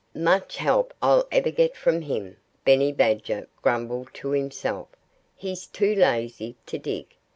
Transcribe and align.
"Much 0.15 0.57
help 0.57 0.95
I'd 0.99 1.25
ever 1.31 1.51
get 1.51 1.77
from 1.77 2.01
him!" 2.01 2.37
Benny 2.65 2.91
Badger 2.91 3.47
grumbled 3.61 4.11
to 4.15 4.31
himself. 4.31 4.87
"He's 5.35 5.67
too 5.67 5.93
lazy 5.93 6.55
to 6.65 6.79
dig. 6.79 7.15